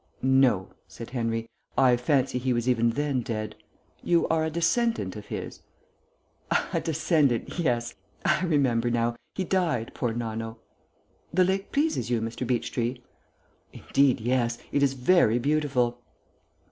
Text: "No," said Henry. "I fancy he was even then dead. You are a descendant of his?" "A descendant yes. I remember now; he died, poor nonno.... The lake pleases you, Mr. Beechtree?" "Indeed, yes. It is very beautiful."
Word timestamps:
"No," 0.23 0.69
said 0.87 1.11
Henry. 1.11 1.47
"I 1.77 1.95
fancy 1.95 2.39
he 2.39 2.53
was 2.53 2.67
even 2.67 2.89
then 2.89 3.21
dead. 3.21 3.53
You 4.01 4.27
are 4.29 4.43
a 4.43 4.49
descendant 4.49 5.15
of 5.15 5.27
his?" 5.27 5.61
"A 6.73 6.81
descendant 6.81 7.59
yes. 7.59 7.93
I 8.25 8.43
remember 8.43 8.89
now; 8.89 9.15
he 9.35 9.43
died, 9.43 9.91
poor 9.93 10.11
nonno.... 10.11 10.57
The 11.31 11.43
lake 11.43 11.71
pleases 11.71 12.09
you, 12.09 12.19
Mr. 12.19 12.47
Beechtree?" 12.47 12.99
"Indeed, 13.73 14.19
yes. 14.19 14.57
It 14.71 14.81
is 14.81 14.93
very 14.93 15.37
beautiful." 15.37 16.01